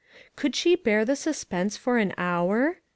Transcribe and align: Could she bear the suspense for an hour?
Could 0.35 0.55
she 0.55 0.75
bear 0.75 1.05
the 1.05 1.15
suspense 1.15 1.77
for 1.77 1.99
an 1.99 2.15
hour? 2.17 2.79